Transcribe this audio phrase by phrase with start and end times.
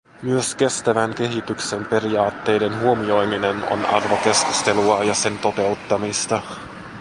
[0.21, 6.41] Myös kestävän kehityksen periaatteiden huomioiminen on arvokeskustelua ja sen toteuttamista.